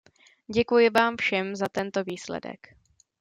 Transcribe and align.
Děkuji 0.47 0.89
vám 0.89 1.17
všem 1.17 1.55
za 1.55 1.67
tento 1.69 2.03
výsledek. 2.03 2.75